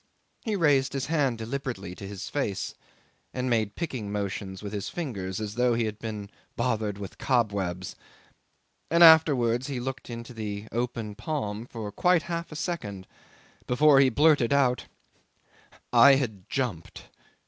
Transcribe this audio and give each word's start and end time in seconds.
."'He 0.45 0.55
raised 0.55 0.93
his 0.93 1.05
hand 1.05 1.37
deliberately 1.37 1.93
to 1.93 2.07
his 2.07 2.27
face, 2.27 2.73
and 3.35 3.51
made 3.51 3.75
picking 3.75 4.11
motions 4.11 4.63
with 4.63 4.73
his 4.73 4.89
fingers 4.89 5.39
as 5.39 5.53
though 5.53 5.75
he 5.75 5.85
had 5.85 5.99
been 5.99 6.31
bothered 6.55 6.97
with 6.97 7.19
cobwebs, 7.19 7.95
and 8.89 9.03
afterwards 9.03 9.67
he 9.67 9.79
looked 9.79 10.09
into 10.09 10.33
the 10.33 10.65
open 10.71 11.13
palm 11.13 11.67
for 11.67 11.91
quite 11.91 12.23
half 12.23 12.51
a 12.51 12.55
second 12.55 13.05
before 13.67 13.99
he 13.99 14.09
blurted 14.09 14.51
out 14.51 14.85
'"I 15.93 16.15
had 16.15 16.49
jumped 16.49 17.03